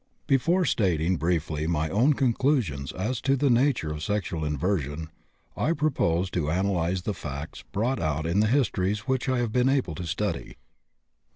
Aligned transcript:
Before 0.25 0.65
stating 0.65 1.17
briefly 1.17 1.67
my 1.67 1.87
own 1.89 2.13
conclusions 2.13 2.91
as 2.91 3.21
to 3.21 3.35
the 3.37 3.51
nature 3.51 3.91
of 3.91 4.01
sexual 4.01 4.43
inversion, 4.43 5.09
I 5.55 5.73
propose 5.73 6.31
to 6.31 6.49
analyze 6.49 7.03
the 7.03 7.13
facts 7.13 7.63
brought 7.71 7.99
out 7.99 8.25
in 8.25 8.39
the 8.39 8.47
histories 8.47 9.01
which 9.01 9.29
I 9.29 9.37
have 9.37 9.51
been 9.51 9.69
able 9.69 9.93
to 9.93 10.07
study. 10.07 10.57